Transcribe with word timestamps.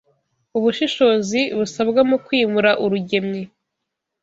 Ubushishozi 0.57 1.41
busabwa 1.57 2.01
mu 2.09 2.17
kwimura 2.25 2.71
urugemwe 2.83 3.39